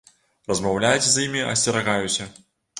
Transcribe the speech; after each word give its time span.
Размаўляць 0.51 1.07
з 1.09 1.27
імі 1.27 1.45
асцерагаюся. 1.53 2.31